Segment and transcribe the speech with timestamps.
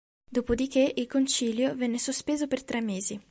[0.27, 3.19] Dopo di che il concilio venne sospeso per tre mesi.